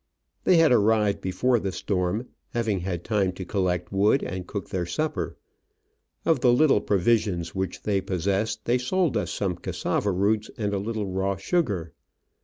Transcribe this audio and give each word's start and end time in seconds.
They 0.45 0.57
had 0.57 0.71
arrived 0.71 1.21
before 1.21 1.59
the 1.59 1.71
storm, 1.71 2.25
having 2.55 2.79
had 2.79 3.03
time 3.03 3.33
to 3.33 3.45
collect 3.45 3.91
wood 3.91 4.23
and 4.23 4.47
cook 4.47 4.67
their 4.69 4.87
supper: 4.87 5.37
of 6.25 6.39
the 6.39 6.51
little 6.51 6.81
provisions 6.81 7.53
which 7.53 7.83
they 7.83 8.01
pos 8.01 8.25
sessed 8.25 8.63
they 8.65 8.79
sold 8.79 9.15
us 9.15 9.29
some 9.29 9.57
cassava 9.57 10.09
roots 10.11 10.49
and 10.57 10.73
a 10.73 10.79
little 10.79 11.05
raw 11.05 11.35
sugar. 11.35 11.93